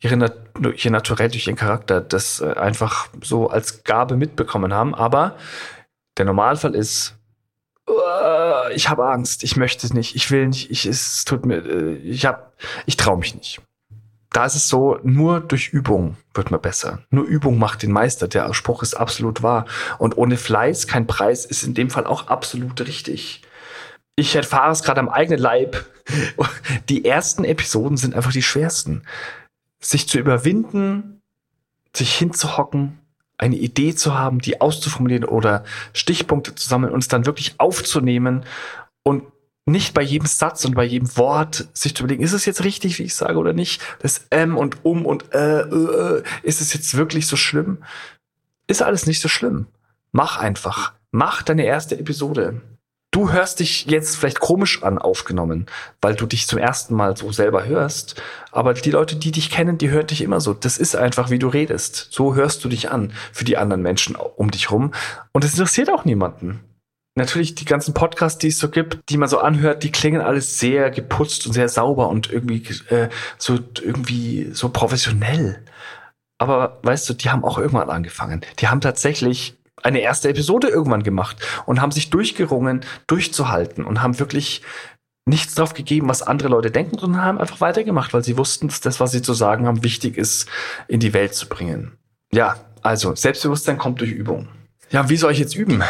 ihre, 0.00 0.32
durch 0.58 0.84
ihr 0.84 0.90
Naturell, 0.90 1.28
durch 1.28 1.46
ihren 1.46 1.56
Charakter 1.56 2.00
das 2.00 2.40
äh, 2.40 2.54
einfach 2.54 3.08
so 3.22 3.50
als 3.50 3.84
Gabe 3.84 4.16
mitbekommen 4.16 4.72
haben. 4.72 4.94
Aber 4.94 5.36
der 6.16 6.24
Normalfall 6.24 6.74
ist, 6.74 7.14
ich 8.74 8.90
habe 8.90 9.08
Angst, 9.08 9.44
ich 9.44 9.56
möchte 9.56 9.86
es 9.86 9.94
nicht, 9.94 10.14
ich 10.14 10.30
will 10.30 10.48
nicht, 10.48 10.70
ich, 10.70 10.84
es 10.84 11.24
tut 11.24 11.46
mir, 11.46 11.64
äh, 11.64 11.94
ich 11.96 12.26
hab, 12.26 12.52
ich 12.84 12.96
traue 12.98 13.16
mich 13.16 13.34
nicht 13.34 13.60
da 14.30 14.44
ist 14.44 14.56
es 14.56 14.68
so, 14.68 14.98
nur 15.02 15.40
durch 15.40 15.68
Übung 15.70 16.16
wird 16.34 16.50
man 16.50 16.60
besser. 16.60 17.02
Nur 17.10 17.24
Übung 17.24 17.58
macht 17.58 17.82
den 17.82 17.92
Meister. 17.92 18.28
Der 18.28 18.52
Spruch 18.52 18.82
ist 18.82 18.94
absolut 18.94 19.42
wahr. 19.42 19.64
Und 19.98 20.18
ohne 20.18 20.36
Fleiß 20.36 20.86
kein 20.86 21.06
Preis 21.06 21.44
ist 21.44 21.62
in 21.62 21.74
dem 21.74 21.90
Fall 21.90 22.06
auch 22.06 22.28
absolut 22.28 22.80
richtig. 22.80 23.42
Ich 24.16 24.34
erfahre 24.36 24.72
es 24.72 24.82
gerade 24.82 25.00
am 25.00 25.08
eigenen 25.08 25.40
Leib. 25.40 25.86
Die 26.88 27.04
ersten 27.04 27.44
Episoden 27.44 27.96
sind 27.96 28.14
einfach 28.14 28.32
die 28.32 28.42
schwersten. 28.42 29.02
Sich 29.80 30.08
zu 30.08 30.18
überwinden, 30.18 31.22
sich 31.94 32.14
hinzuhocken, 32.14 32.98
eine 33.38 33.56
Idee 33.56 33.94
zu 33.94 34.18
haben, 34.18 34.40
die 34.40 34.60
auszuformulieren 34.60 35.24
oder 35.24 35.64
Stichpunkte 35.92 36.54
zu 36.54 36.68
sammeln 36.68 36.92
und 36.92 37.00
es 37.00 37.08
dann 37.08 37.26
wirklich 37.26 37.54
aufzunehmen 37.58 38.44
und 39.04 39.22
nicht 39.68 39.94
bei 39.94 40.02
jedem 40.02 40.26
Satz 40.26 40.64
und 40.64 40.74
bei 40.74 40.84
jedem 40.84 41.16
Wort 41.16 41.68
sich 41.72 41.94
zu 41.94 42.02
überlegen, 42.02 42.22
ist 42.22 42.32
es 42.32 42.46
jetzt 42.46 42.64
richtig, 42.64 42.98
wie 42.98 43.04
ich 43.04 43.14
sage 43.14 43.38
oder 43.38 43.52
nicht? 43.52 43.80
Das 44.00 44.26
M 44.30 44.56
und 44.56 44.84
um 44.84 45.06
und 45.06 45.34
äh, 45.34 45.60
äh, 45.60 46.22
ist 46.42 46.60
es 46.60 46.72
jetzt 46.72 46.96
wirklich 46.96 47.26
so 47.26 47.36
schlimm? 47.36 47.78
Ist 48.66 48.82
alles 48.82 49.06
nicht 49.06 49.20
so 49.20 49.28
schlimm. 49.28 49.66
Mach 50.12 50.38
einfach. 50.38 50.92
Mach 51.10 51.42
deine 51.42 51.64
erste 51.64 51.98
Episode. 51.98 52.60
Du 53.10 53.32
hörst 53.32 53.60
dich 53.60 53.86
jetzt 53.86 54.16
vielleicht 54.16 54.38
komisch 54.38 54.82
an 54.82 54.98
aufgenommen, 54.98 55.64
weil 56.02 56.14
du 56.14 56.26
dich 56.26 56.46
zum 56.46 56.58
ersten 56.58 56.94
Mal 56.94 57.16
so 57.16 57.32
selber 57.32 57.64
hörst. 57.64 58.20
Aber 58.52 58.74
die 58.74 58.90
Leute, 58.90 59.16
die 59.16 59.32
dich 59.32 59.50
kennen, 59.50 59.78
die 59.78 59.88
hören 59.88 60.06
dich 60.06 60.20
immer 60.20 60.40
so. 60.40 60.52
Das 60.52 60.76
ist 60.76 60.94
einfach, 60.94 61.30
wie 61.30 61.38
du 61.38 61.48
redest. 61.48 62.08
So 62.10 62.34
hörst 62.34 62.62
du 62.64 62.68
dich 62.68 62.90
an 62.90 63.12
für 63.32 63.44
die 63.44 63.56
anderen 63.56 63.80
Menschen 63.80 64.14
um 64.14 64.50
dich 64.50 64.70
rum. 64.70 64.92
Und 65.32 65.44
es 65.44 65.52
interessiert 65.52 65.90
auch 65.90 66.04
niemanden 66.04 66.60
natürlich 67.18 67.54
die 67.54 67.64
ganzen 67.64 67.94
Podcasts, 67.94 68.38
die 68.38 68.48
es 68.48 68.58
so 68.58 68.68
gibt, 68.70 68.98
die 69.10 69.18
man 69.18 69.28
so 69.28 69.38
anhört, 69.38 69.82
die 69.82 69.92
klingen 69.92 70.20
alles 70.20 70.58
sehr 70.58 70.90
geputzt 70.90 71.46
und 71.46 71.52
sehr 71.52 71.68
sauber 71.68 72.08
und 72.08 72.32
irgendwie 72.32 72.62
äh, 72.88 73.08
so 73.36 73.58
irgendwie 73.82 74.48
so 74.52 74.70
professionell. 74.70 75.62
Aber 76.38 76.78
weißt 76.82 77.08
du, 77.08 77.14
die 77.14 77.30
haben 77.30 77.44
auch 77.44 77.58
irgendwann 77.58 77.90
angefangen. 77.90 78.40
Die 78.60 78.68
haben 78.68 78.80
tatsächlich 78.80 79.58
eine 79.82 80.00
erste 80.00 80.28
Episode 80.28 80.68
irgendwann 80.68 81.02
gemacht 81.02 81.36
und 81.66 81.80
haben 81.80 81.92
sich 81.92 82.10
durchgerungen, 82.10 82.84
durchzuhalten 83.06 83.84
und 83.84 84.02
haben 84.02 84.18
wirklich 84.18 84.62
nichts 85.26 85.54
drauf 85.54 85.74
gegeben, 85.74 86.08
was 86.08 86.22
andere 86.22 86.48
Leute 86.48 86.70
denken, 86.70 86.98
sondern 86.98 87.22
haben 87.22 87.38
einfach 87.38 87.60
weitergemacht, 87.60 88.14
weil 88.14 88.24
sie 88.24 88.38
wussten, 88.38 88.68
dass 88.68 88.80
das, 88.80 88.98
was 88.98 89.12
sie 89.12 89.22
zu 89.22 89.34
sagen 89.34 89.66
haben, 89.66 89.84
wichtig 89.84 90.16
ist, 90.16 90.48
in 90.88 91.00
die 91.00 91.12
Welt 91.12 91.34
zu 91.34 91.48
bringen. 91.48 91.98
Ja, 92.32 92.56
also 92.82 93.14
Selbstbewusstsein 93.14 93.78
kommt 93.78 94.00
durch 94.00 94.10
Übung. 94.10 94.48
Ja, 94.90 95.08
wie 95.08 95.16
soll 95.16 95.32
ich 95.32 95.38
jetzt 95.38 95.54
üben? 95.54 95.82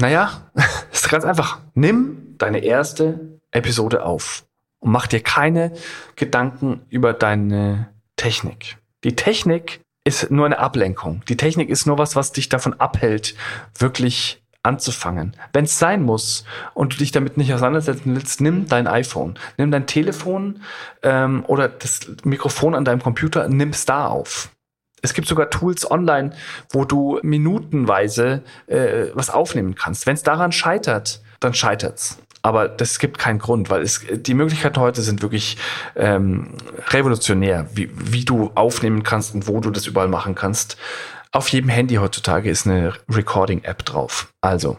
Naja, 0.00 0.50
ist 0.92 1.08
ganz 1.08 1.24
einfach. 1.24 1.60
Nimm 1.74 2.36
deine 2.38 2.58
erste 2.58 3.38
Episode 3.50 4.04
auf 4.04 4.44
und 4.80 4.92
mach 4.92 5.06
dir 5.06 5.20
keine 5.20 5.72
Gedanken 6.16 6.82
über 6.90 7.12
deine 7.12 7.88
Technik. 8.16 8.78
Die 9.04 9.16
Technik 9.16 9.80
ist 10.04 10.30
nur 10.30 10.46
eine 10.46 10.58
Ablenkung. 10.58 11.22
Die 11.28 11.36
Technik 11.36 11.68
ist 11.68 11.86
nur 11.86 11.98
was, 11.98 12.14
was 12.14 12.32
dich 12.32 12.48
davon 12.48 12.74
abhält, 12.74 13.34
wirklich 13.78 14.42
anzufangen. 14.62 15.36
Wenn 15.52 15.64
es 15.64 15.78
sein 15.78 16.02
muss 16.02 16.44
und 16.74 16.94
du 16.94 16.98
dich 16.98 17.12
damit 17.12 17.36
nicht 17.36 17.54
auseinandersetzen 17.54 18.14
willst, 18.14 18.40
nimm 18.40 18.66
dein 18.66 18.86
iPhone, 18.86 19.38
nimm 19.56 19.70
dein 19.70 19.86
Telefon 19.86 20.60
ähm, 21.02 21.44
oder 21.46 21.68
das 21.68 22.00
Mikrofon 22.24 22.74
an 22.74 22.84
deinem 22.84 23.00
Computer, 23.00 23.48
nimm 23.48 23.70
es 23.70 23.86
da 23.86 24.08
auf. 24.08 24.50
Es 25.02 25.14
gibt 25.14 25.28
sogar 25.28 25.50
Tools 25.50 25.88
online, 25.90 26.30
wo 26.70 26.84
du 26.84 27.20
minutenweise 27.22 28.42
äh, 28.66 29.06
was 29.14 29.30
aufnehmen 29.30 29.74
kannst. 29.74 30.06
Wenn 30.06 30.14
es 30.14 30.22
daran 30.22 30.52
scheitert, 30.52 31.20
dann 31.40 31.54
scheitert's. 31.54 32.18
Aber 32.42 32.68
das 32.68 33.00
gibt 33.00 33.18
keinen 33.18 33.40
Grund, 33.40 33.70
weil 33.70 33.82
es, 33.82 34.02
die 34.08 34.34
Möglichkeiten 34.34 34.78
heute 34.78 35.02
sind 35.02 35.20
wirklich 35.20 35.56
ähm, 35.96 36.54
revolutionär, 36.90 37.68
wie, 37.74 37.90
wie 37.92 38.24
du 38.24 38.52
aufnehmen 38.54 39.02
kannst 39.02 39.34
und 39.34 39.48
wo 39.48 39.60
du 39.60 39.70
das 39.70 39.86
überall 39.86 40.06
machen 40.06 40.36
kannst. 40.36 40.76
Auf 41.32 41.48
jedem 41.48 41.70
Handy 41.70 41.96
heutzutage 41.96 42.48
ist 42.48 42.66
eine 42.66 42.94
Recording-App 43.10 43.84
drauf. 43.84 44.32
Also, 44.40 44.78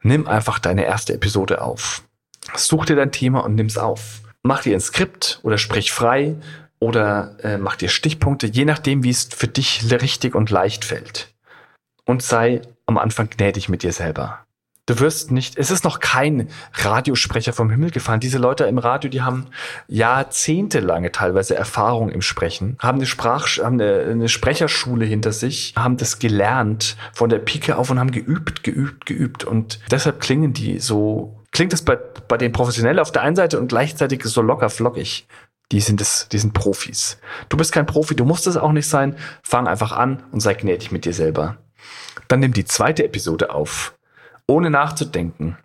nimm 0.00 0.26
einfach 0.26 0.58
deine 0.58 0.86
erste 0.86 1.12
Episode 1.12 1.60
auf. 1.60 2.02
Such 2.54 2.86
dir 2.86 2.96
dein 2.96 3.12
Thema 3.12 3.40
und 3.40 3.54
nimm's 3.54 3.76
auf. 3.76 4.22
Mach 4.42 4.62
dir 4.62 4.74
ein 4.74 4.80
Skript 4.80 5.40
oder 5.42 5.58
sprich 5.58 5.92
frei 5.92 6.36
oder 6.84 7.36
äh, 7.42 7.56
mach 7.56 7.76
dir 7.76 7.88
Stichpunkte, 7.88 8.46
je 8.46 8.66
nachdem, 8.66 9.02
wie 9.04 9.10
es 9.10 9.24
für 9.24 9.48
dich 9.48 9.90
richtig 9.90 10.34
und 10.34 10.50
leicht 10.50 10.84
fällt. 10.84 11.34
Und 12.04 12.22
sei 12.22 12.60
am 12.84 12.98
Anfang 12.98 13.30
gnädig 13.30 13.70
mit 13.70 13.82
dir 13.82 13.92
selber. 13.92 14.44
Du 14.84 15.00
wirst 15.00 15.30
nicht, 15.30 15.56
es 15.56 15.70
ist 15.70 15.82
noch 15.82 15.98
kein 15.98 16.50
Radiosprecher 16.74 17.54
vom 17.54 17.70
Himmel 17.70 17.90
gefallen. 17.90 18.20
Diese 18.20 18.36
Leute 18.36 18.64
im 18.64 18.76
Radio, 18.76 19.08
die 19.08 19.22
haben 19.22 19.46
jahrzehntelange 19.88 21.10
teilweise 21.10 21.56
Erfahrung 21.56 22.10
im 22.10 22.20
Sprechen, 22.20 22.76
haben 22.80 22.98
eine 22.98 23.06
Sprach, 23.06 23.48
haben 23.56 23.80
eine, 23.80 24.00
eine 24.00 24.28
Sprecherschule 24.28 25.06
hinter 25.06 25.32
sich, 25.32 25.72
haben 25.74 25.96
das 25.96 26.18
gelernt 26.18 26.98
von 27.14 27.30
der 27.30 27.38
Pike 27.38 27.78
auf 27.78 27.88
und 27.88 27.98
haben 27.98 28.10
geübt, 28.10 28.62
geübt, 28.62 29.06
geübt. 29.06 29.44
Und 29.44 29.80
deshalb 29.90 30.20
klingen 30.20 30.52
die 30.52 30.78
so, 30.80 31.40
klingt 31.50 31.72
es 31.72 31.80
bei, 31.80 31.96
bei 32.28 32.36
den 32.36 32.52
Professionellen 32.52 32.98
auf 32.98 33.10
der 33.10 33.22
einen 33.22 33.36
Seite 33.36 33.58
und 33.58 33.68
gleichzeitig 33.68 34.22
so 34.24 34.42
locker 34.42 34.68
flockig. 34.68 35.26
Die 35.72 35.80
sind 35.80 36.00
es, 36.00 36.28
die 36.30 36.38
sind 36.38 36.52
Profis. 36.52 37.18
Du 37.48 37.56
bist 37.56 37.72
kein 37.72 37.86
Profi, 37.86 38.14
du 38.14 38.24
musst 38.24 38.46
es 38.46 38.56
auch 38.56 38.72
nicht 38.72 38.88
sein. 38.88 39.16
Fang 39.42 39.66
einfach 39.66 39.92
an 39.92 40.22
und 40.30 40.40
sei 40.40 40.54
gnädig 40.54 40.92
mit 40.92 41.04
dir 41.04 41.14
selber. 41.14 41.56
Dann 42.28 42.40
nimm 42.40 42.52
die 42.52 42.64
zweite 42.64 43.04
Episode 43.04 43.52
auf 43.52 43.94
ohne 44.46 44.70
nachzudenken. 44.70 45.56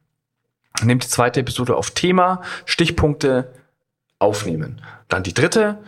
Nimm 0.84 1.00
die 1.00 1.08
zweite 1.08 1.42
Episode 1.42 1.76
auf 1.76 1.92
Thema, 1.92 2.42
Stichpunkte 2.66 3.54
aufnehmen. 4.20 4.82
Dann 5.10 5.24
die 5.24 5.34
dritte 5.34 5.80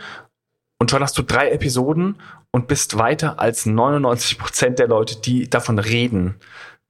und 0.78 0.92
schon 0.92 1.02
hast 1.02 1.18
du 1.18 1.22
drei 1.22 1.52
Episoden 1.52 2.18
und 2.52 2.68
bist 2.68 2.98
weiter 2.98 3.40
als 3.40 3.66
99 3.66 4.38
Prozent 4.38 4.80
der 4.80 4.88
Leute, 4.88 5.22
die 5.22 5.50
davon 5.50 5.80
reden, 5.80 6.36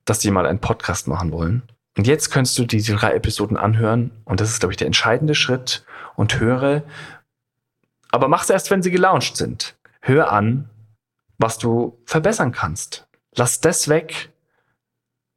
dass 0.06 0.22
sie 0.22 0.32
mal 0.32 0.46
einen 0.46 0.60
Podcast 0.60 1.08
machen 1.08 1.32
wollen. 1.32 1.64
Und 1.98 2.08
jetzt 2.08 2.32
kannst 2.32 2.58
du 2.58 2.66
diese 2.66 2.96
drei 2.96 3.14
Episoden 3.14 3.58
anhören 3.58 4.12
und 4.24 4.40
das 4.40 4.50
ist, 4.50 4.62
glaube 4.62 4.74
ich, 4.74 4.78
der 4.78 4.88
entscheidende 4.88 5.36
Schritt 5.36 5.84
und 6.16 6.40
höre, 6.40 6.84
aber 8.12 8.28
mach's 8.28 8.50
erst, 8.50 8.72
wenn 8.72 8.84
sie 8.84 8.92
gelauncht 8.92 9.38
sind. 9.38 9.76
Hör 10.02 10.32
an, 10.32 10.70
was 11.38 11.58
du 11.58 11.98
verbessern 12.06 12.52
kannst. 12.52 13.08
Lass 13.36 13.62
das 13.62 13.88
weg, 13.88 14.32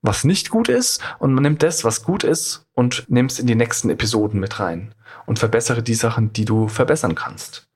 was 0.03 0.25
nicht 0.25 0.51
gut 0.51 0.69
ist 0.69 1.01
und 1.19 1.33
man 1.33 1.43
nimmt 1.43 1.63
das, 1.63 1.85
was 1.85 2.03
gut 2.03 2.25
ist 2.25 2.67
und 2.75 3.09
nimmt 3.09 3.33
es 3.33 3.39
in 3.39 3.47
die 3.47 3.55
nächsten 3.55 3.89
Episoden 3.91 4.41
mit 4.41 4.61
rein 4.61 4.95
und 5.27 5.39
verbessere 5.39 5.83
die 5.83 5.95
Sachen, 5.95 6.33
die 6.33 6.45
du 6.45 6.69
verbessern 6.69 7.15
kannst. 7.15 7.69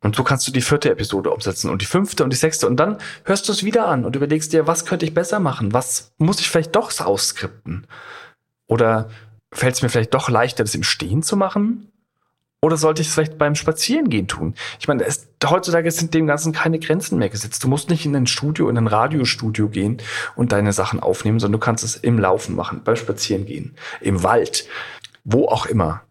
Und 0.00 0.14
so 0.14 0.22
kannst 0.22 0.46
du 0.46 0.52
die 0.52 0.60
vierte 0.60 0.90
Episode 0.90 1.30
umsetzen 1.30 1.70
und 1.70 1.80
die 1.80 1.86
fünfte 1.86 2.22
und 2.22 2.30
die 2.30 2.36
sechste 2.36 2.66
und 2.66 2.76
dann 2.76 2.98
hörst 3.24 3.48
du 3.48 3.52
es 3.52 3.64
wieder 3.64 3.88
an 3.88 4.04
und 4.04 4.14
überlegst 4.14 4.52
dir, 4.52 4.66
was 4.66 4.84
könnte 4.84 5.06
ich 5.06 5.14
besser 5.14 5.40
machen? 5.40 5.72
Was 5.72 6.12
muss 6.18 6.40
ich 6.40 6.50
vielleicht 6.50 6.76
doch 6.76 6.92
ausskripten? 7.00 7.86
Oder 8.66 9.08
fällt 9.50 9.76
es 9.76 9.82
mir 9.82 9.88
vielleicht 9.88 10.12
doch 10.12 10.28
leichter, 10.28 10.62
das 10.62 10.74
im 10.74 10.82
Stehen 10.82 11.22
zu 11.22 11.36
machen? 11.36 11.90
Oder 12.64 12.78
sollte 12.78 13.02
ich 13.02 13.08
es 13.08 13.14
vielleicht 13.14 13.36
beim 13.36 13.56
Spazierengehen 13.56 14.26
tun? 14.26 14.54
Ich 14.80 14.88
meine, 14.88 15.04
es, 15.04 15.28
heutzutage 15.44 15.90
sind 15.90 16.14
dem 16.14 16.26
Ganzen 16.26 16.54
keine 16.54 16.78
Grenzen 16.78 17.18
mehr 17.18 17.28
gesetzt. 17.28 17.62
Du 17.62 17.68
musst 17.68 17.90
nicht 17.90 18.06
in 18.06 18.16
ein 18.16 18.26
Studio, 18.26 18.70
in 18.70 18.78
ein 18.78 18.86
Radiostudio 18.86 19.68
gehen 19.68 19.98
und 20.34 20.52
deine 20.52 20.72
Sachen 20.72 20.98
aufnehmen, 20.98 21.38
sondern 21.38 21.60
du 21.60 21.62
kannst 21.62 21.84
es 21.84 21.96
im 21.96 22.18
Laufen 22.18 22.56
machen, 22.56 22.80
beim 22.82 22.96
Spazierengehen, 22.96 23.74
im 24.00 24.22
Wald, 24.22 24.66
wo 25.24 25.46
auch 25.48 25.66
immer. 25.66 26.04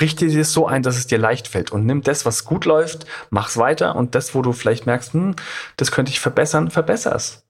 Richte 0.00 0.26
dir 0.26 0.40
es 0.40 0.52
so 0.52 0.66
ein, 0.66 0.82
dass 0.82 0.96
es 0.96 1.06
dir 1.06 1.18
leicht 1.18 1.46
fällt 1.46 1.70
und 1.70 1.86
nimm 1.86 2.02
das, 2.02 2.26
was 2.26 2.44
gut 2.44 2.64
läuft, 2.64 3.06
mach's 3.30 3.56
weiter 3.56 3.94
und 3.94 4.16
das, 4.16 4.34
wo 4.34 4.42
du 4.42 4.52
vielleicht 4.52 4.86
merkst, 4.86 5.12
hm, 5.12 5.36
das 5.76 5.92
könnte 5.92 6.10
ich 6.10 6.18
verbessern, 6.18 6.72
verbesser's. 6.72 7.44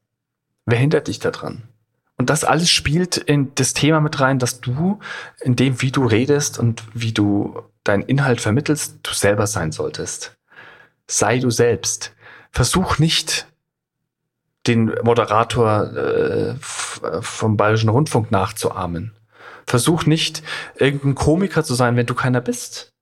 Wer 0.66 0.76
hindert 0.76 1.08
dich 1.08 1.18
daran? 1.18 1.62
Und 2.24 2.30
das 2.30 2.42
alles 2.42 2.70
spielt 2.70 3.18
in 3.18 3.54
das 3.54 3.74
Thema 3.74 4.00
mit 4.00 4.18
rein, 4.18 4.38
dass 4.38 4.62
du 4.62 4.98
in 5.42 5.56
dem, 5.56 5.82
wie 5.82 5.92
du 5.92 6.06
redest 6.06 6.58
und 6.58 6.82
wie 6.94 7.12
du 7.12 7.60
deinen 7.82 8.02
Inhalt 8.02 8.40
vermittelst, 8.40 9.00
du 9.02 9.12
selber 9.12 9.46
sein 9.46 9.72
solltest. 9.72 10.34
Sei 11.06 11.38
du 11.38 11.50
selbst. 11.50 12.14
Versuch 12.50 12.98
nicht, 12.98 13.46
den 14.66 14.94
Moderator 15.02 15.94
äh, 15.94 16.54
vom 16.60 17.58
Bayerischen 17.58 17.90
Rundfunk 17.90 18.30
nachzuahmen. 18.30 19.14
Versuch 19.66 20.06
nicht, 20.06 20.42
irgendein 20.76 21.14
Komiker 21.14 21.62
zu 21.62 21.74
sein, 21.74 21.94
wenn 21.96 22.06
du 22.06 22.14
keiner 22.14 22.40
bist. 22.40 22.94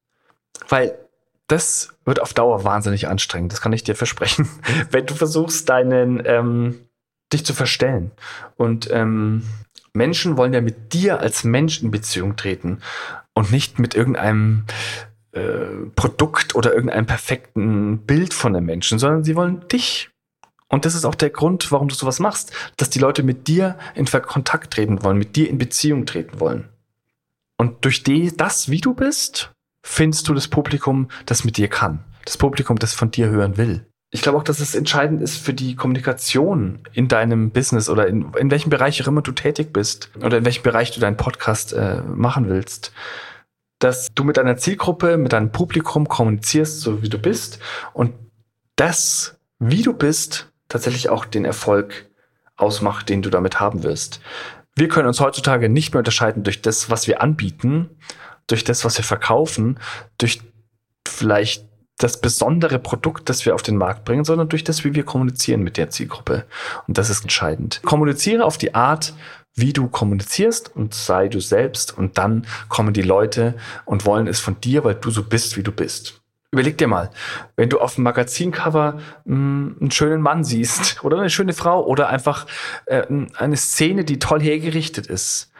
Weil 0.68 0.98
das 1.46 1.94
wird 2.04 2.20
auf 2.20 2.34
Dauer 2.34 2.64
wahnsinnig 2.64 3.06
anstrengend, 3.06 3.52
das 3.52 3.60
kann 3.60 3.72
ich 3.72 3.84
dir 3.84 3.94
versprechen. 3.94 4.48
wenn 4.90 5.06
du 5.06 5.14
versuchst, 5.14 5.68
deinen, 5.68 6.20
ähm, 6.26 6.88
dich 7.32 7.44
zu 7.44 7.54
verstellen. 7.54 8.10
Und 8.56 8.90
ähm, 8.90 9.42
Menschen 9.94 10.36
wollen 10.36 10.52
ja 10.52 10.60
mit 10.60 10.92
dir 10.94 11.20
als 11.20 11.44
Mensch 11.44 11.82
in 11.82 11.90
Beziehung 11.90 12.36
treten 12.36 12.78
und 13.34 13.52
nicht 13.52 13.78
mit 13.78 13.94
irgendeinem 13.94 14.64
äh, 15.32 15.86
Produkt 15.94 16.54
oder 16.54 16.72
irgendeinem 16.72 17.06
perfekten 17.06 17.98
Bild 17.98 18.34
von 18.34 18.56
einem 18.56 18.66
Menschen, 18.66 18.98
sondern 18.98 19.24
sie 19.24 19.36
wollen 19.36 19.66
dich. 19.68 20.10
Und 20.68 20.86
das 20.86 20.94
ist 20.94 21.04
auch 21.04 21.14
der 21.14 21.30
Grund, 21.30 21.70
warum 21.70 21.88
du 21.88 21.94
sowas 21.94 22.18
machst, 22.18 22.52
dass 22.78 22.88
die 22.88 22.98
Leute 22.98 23.22
mit 23.22 23.46
dir 23.48 23.76
in 23.94 24.06
Kontakt 24.06 24.72
treten 24.72 25.04
wollen, 25.04 25.18
mit 25.18 25.36
dir 25.36 25.50
in 25.50 25.58
Beziehung 25.58 26.06
treten 26.06 26.40
wollen. 26.40 26.68
Und 27.58 27.84
durch 27.84 28.02
die, 28.02 28.34
das, 28.34 28.70
wie 28.70 28.80
du 28.80 28.94
bist, 28.94 29.52
findest 29.84 30.28
du 30.28 30.34
das 30.34 30.48
Publikum, 30.48 31.08
das 31.26 31.44
mit 31.44 31.58
dir 31.58 31.68
kann. 31.68 32.02
Das 32.24 32.38
Publikum, 32.38 32.78
das 32.78 32.94
von 32.94 33.10
dir 33.10 33.28
hören 33.28 33.58
will 33.58 33.84
ich 34.14 34.20
glaube 34.20 34.36
auch, 34.36 34.44
dass 34.44 34.60
es 34.60 34.74
entscheidend 34.74 35.22
ist 35.22 35.38
für 35.38 35.54
die 35.54 35.74
Kommunikation 35.74 36.80
in 36.92 37.08
deinem 37.08 37.50
Business 37.50 37.88
oder 37.88 38.06
in, 38.06 38.30
in 38.34 38.50
welchem 38.50 38.68
Bereich 38.68 39.02
auch 39.02 39.08
immer 39.08 39.22
du 39.22 39.32
tätig 39.32 39.72
bist 39.72 40.10
oder 40.22 40.36
in 40.36 40.44
welchem 40.44 40.62
Bereich 40.62 40.90
du 40.90 41.00
deinen 41.00 41.16
Podcast 41.16 41.72
äh, 41.72 42.02
machen 42.02 42.46
willst, 42.50 42.92
dass 43.78 44.12
du 44.14 44.22
mit 44.22 44.36
deiner 44.36 44.58
Zielgruppe, 44.58 45.16
mit 45.16 45.32
deinem 45.32 45.50
Publikum 45.50 46.06
kommunizierst, 46.06 46.82
so 46.82 47.02
wie 47.02 47.08
du 47.08 47.18
bist 47.18 47.58
und 47.94 48.12
das, 48.76 49.38
wie 49.58 49.82
du 49.82 49.94
bist, 49.94 50.52
tatsächlich 50.68 51.08
auch 51.08 51.24
den 51.24 51.46
Erfolg 51.46 52.10
ausmacht, 52.56 53.08
den 53.08 53.22
du 53.22 53.30
damit 53.30 53.60
haben 53.60 53.82
wirst. 53.82 54.20
Wir 54.76 54.88
können 54.88 55.08
uns 55.08 55.20
heutzutage 55.20 55.70
nicht 55.70 55.94
mehr 55.94 56.00
unterscheiden 56.00 56.42
durch 56.42 56.60
das, 56.60 56.90
was 56.90 57.06
wir 57.06 57.22
anbieten, 57.22 57.88
durch 58.46 58.62
das, 58.62 58.84
was 58.84 58.98
wir 58.98 59.04
verkaufen, 59.04 59.78
durch 60.18 60.42
vielleicht 61.08 61.71
das 61.98 62.20
besondere 62.20 62.78
Produkt, 62.78 63.28
das 63.28 63.44
wir 63.46 63.54
auf 63.54 63.62
den 63.62 63.76
Markt 63.76 64.04
bringen, 64.04 64.24
sondern 64.24 64.48
durch 64.48 64.64
das, 64.64 64.84
wie 64.84 64.94
wir 64.94 65.04
kommunizieren 65.04 65.62
mit 65.62 65.76
der 65.76 65.90
Zielgruppe. 65.90 66.44
Und 66.88 66.98
das 66.98 67.10
ist 67.10 67.22
entscheidend. 67.22 67.80
Kommuniziere 67.84 68.44
auf 68.44 68.58
die 68.58 68.74
Art, 68.74 69.14
wie 69.54 69.72
du 69.72 69.88
kommunizierst 69.88 70.74
und 70.74 70.94
sei 70.94 71.28
du 71.28 71.40
selbst 71.40 71.96
und 71.96 72.18
dann 72.18 72.46
kommen 72.68 72.94
die 72.94 73.02
Leute 73.02 73.54
und 73.84 74.06
wollen 74.06 74.26
es 74.26 74.40
von 74.40 74.60
dir, 74.60 74.84
weil 74.84 74.94
du 74.94 75.10
so 75.10 75.22
bist, 75.22 75.56
wie 75.56 75.62
du 75.62 75.72
bist. 75.72 76.22
Überleg 76.54 76.76
dir 76.76 76.86
mal, 76.86 77.10
wenn 77.56 77.70
du 77.70 77.78
auf 77.78 77.94
dem 77.94 78.04
Magazincover 78.04 78.98
mh, 79.24 79.34
hm, 79.34 79.76
einen 79.80 79.90
schönen 79.90 80.20
Mann 80.20 80.44
siehst 80.44 81.02
oder 81.02 81.18
eine 81.18 81.30
schöne 81.30 81.54
Frau 81.54 81.84
oder 81.84 82.08
einfach 82.08 82.46
äh, 82.86 83.04
eine 83.36 83.56
Szene, 83.56 84.04
die 84.04 84.18
toll 84.18 84.40
hergerichtet 84.40 85.06
ist, 85.06 85.51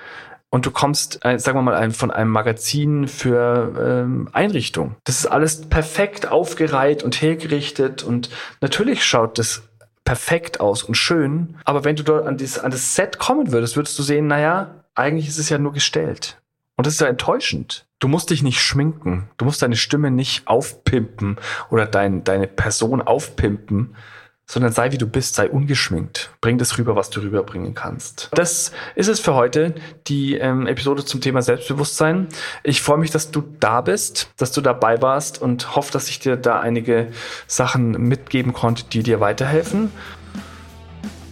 und 0.53 0.67
du 0.67 0.71
kommst, 0.71 1.25
äh, 1.25 1.39
sagen 1.39 1.59
wir 1.59 1.63
mal, 1.63 1.91
von 1.93 2.11
einem 2.11 2.31
Magazin 2.31 3.09
für 3.09 4.05
ähm, 4.05 4.29
Einrichtung. 4.33 4.97
Das 5.05 5.19
ist 5.19 5.27
alles 5.27 5.63
perfekt 5.63 6.31
aufgereiht 6.31 7.03
und 7.03 7.21
hergerichtet 7.23 8.03
und 8.03 8.29
natürlich 8.61 9.03
schaut 9.03 9.39
das 9.39 9.63
perfekt 10.05 10.61
aus 10.61 10.83
und 10.83 10.95
schön. 10.95 11.57
Aber 11.65 11.85
wenn 11.85 11.97
du 11.97 12.05
dort 12.05 12.27
an, 12.27 12.37
dieses, 12.37 12.59
an 12.59 12.71
das 12.71 12.95
Set 12.95 13.19
kommen 13.19 13.51
würdest, 13.51 13.77
würdest 13.77 13.99
du 13.99 14.03
sehen, 14.03 14.27
naja, 14.27 14.75
eigentlich 14.95 15.27
ist 15.27 15.39
es 15.39 15.49
ja 15.49 15.57
nur 15.57 15.73
gestellt. 15.73 16.39
Und 16.77 16.87
das 16.87 16.95
ist 16.95 17.01
ja 17.01 17.07
enttäuschend. 17.07 17.87
Du 17.99 18.09
musst 18.09 18.29
dich 18.29 18.43
nicht 18.43 18.61
schminken. 18.61 19.31
Du 19.39 19.47
musst 19.47 19.63
deine 19.63 19.77
Stimme 19.77 20.11
nicht 20.11 20.47
aufpimpen 20.49 21.39
oder 21.71 21.87
dein, 21.87 22.25
deine 22.25 22.47
Person 22.47 23.01
aufpimpen, 23.01 23.95
sondern 24.53 24.73
sei 24.73 24.93
wie 24.93 24.99
du 24.99 25.07
bist, 25.07 25.35
sei 25.35 25.49
ungeschminkt. 25.49 26.29
Bring 26.43 26.59
das 26.59 26.77
rüber, 26.77 26.95
was 26.95 27.09
du 27.09 27.21
rüberbringen 27.21 27.73
kannst. 27.73 28.29
Das 28.35 28.73
ist 28.95 29.09
es 29.09 29.19
für 29.19 29.33
heute, 29.33 29.75
die 30.09 30.35
ähm, 30.35 30.67
Episode 30.67 31.07
zum 31.07 31.23
Thema 31.23 31.41
Selbstbewusstsein. 31.41 32.29
Ich 32.63 32.83
freue 32.83 32.99
mich, 32.99 33.11
dass 33.11 33.31
du 33.31 33.43
da 33.61 33.81
bist, 33.81 34.31
dass 34.37 34.53
du 34.53 34.61
dabei 34.61 35.01
warst 35.01 35.41
und 35.41 35.75
hoffe, 35.75 35.91
dass 35.91 36.11
ich 36.11 36.19
dir 36.19 36.37
da 36.37 36.61
einige 36.61 37.09
Sachen 37.47 37.93
mitgeben 37.93 38.53
konnte, 38.53 38.85
die 38.85 39.03
dir 39.03 39.21
weiterhelfen. 39.21 39.91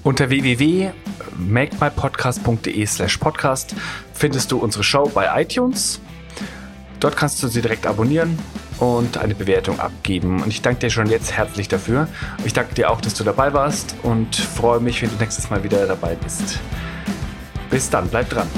Unter 0.02 0.30
www.makemypodcast.de 0.30 2.86
slash 2.86 3.18
podcast 3.18 3.74
findest 4.14 4.50
du 4.50 4.56
unsere 4.56 4.82
Show 4.82 5.10
bei 5.12 5.42
iTunes. 5.42 6.00
Dort 7.00 7.16
kannst 7.16 7.42
du 7.42 7.48
sie 7.48 7.62
direkt 7.62 7.86
abonnieren 7.86 8.38
und 8.78 9.18
eine 9.18 9.34
Bewertung 9.34 9.80
abgeben. 9.80 10.42
Und 10.42 10.48
ich 10.48 10.62
danke 10.62 10.80
dir 10.80 10.90
schon 10.90 11.06
jetzt 11.06 11.32
herzlich 11.32 11.68
dafür. 11.68 12.08
Ich 12.44 12.52
danke 12.52 12.74
dir 12.74 12.90
auch, 12.90 13.00
dass 13.00 13.14
du 13.14 13.24
dabei 13.24 13.52
warst 13.52 13.96
und 14.02 14.36
freue 14.36 14.80
mich, 14.80 15.02
wenn 15.02 15.10
du 15.10 15.16
nächstes 15.16 15.50
Mal 15.50 15.64
wieder 15.64 15.86
dabei 15.86 16.14
bist. 16.14 16.60
Bis 17.70 17.88
dann, 17.88 18.08
bleib 18.08 18.28
dran. 18.28 18.48